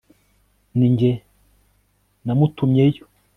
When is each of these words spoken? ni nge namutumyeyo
ni 0.77 0.87
nge 0.93 1.11
namutumyeyo 2.25 3.05